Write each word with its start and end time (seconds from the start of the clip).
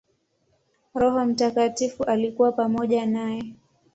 Roho 0.93 1.25
Mtakatifu 1.25 2.03
alikuwa 2.03 2.51
pamoja 2.51 3.05
naye. 3.05 3.43